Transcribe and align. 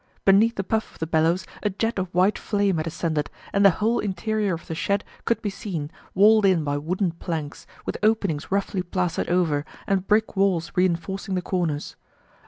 Beneath 0.25 0.55
the 0.55 0.63
puff 0.63 0.93
of 0.93 0.97
the 0.97 1.05
bellows 1.05 1.45
a 1.61 1.69
jet 1.69 1.99
of 1.99 2.11
white 2.11 2.35
flame 2.35 2.77
had 2.77 2.87
ascended 2.87 3.29
and 3.53 3.63
the 3.63 3.69
whole 3.77 3.99
interior 3.99 4.55
of 4.55 4.65
the 4.65 4.73
shed 4.73 5.03
could 5.25 5.43
be 5.43 5.51
seen, 5.51 5.91
walled 6.15 6.43
in 6.43 6.63
by 6.63 6.75
wooden 6.75 7.11
planks, 7.11 7.67
with 7.85 7.97
openings 8.01 8.51
roughly 8.51 8.81
plastered 8.81 9.29
over, 9.29 9.63
and 9.85 10.07
brick 10.07 10.35
walls 10.35 10.71
reinforcing 10.75 11.35
the 11.35 11.41
corners. 11.43 11.95